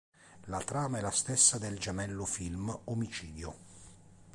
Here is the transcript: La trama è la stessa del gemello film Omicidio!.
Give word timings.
La 0.45 0.57
trama 0.61 0.97
è 0.97 1.01
la 1.01 1.11
stessa 1.11 1.59
del 1.59 1.77
gemello 1.77 2.25
film 2.25 2.75
Omicidio!. 2.85 3.55